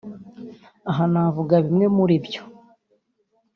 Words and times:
Aha 0.89 1.03
navuga 1.11 1.55
bimwe 1.65 1.85
muribyo 1.95 2.41